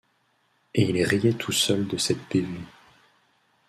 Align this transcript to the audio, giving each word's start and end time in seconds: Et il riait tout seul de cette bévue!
Et 0.73 0.81
il 0.89 1.03
riait 1.03 1.33
tout 1.33 1.51
seul 1.51 1.85
de 1.87 1.97
cette 1.97 2.27
bévue! 2.29 2.65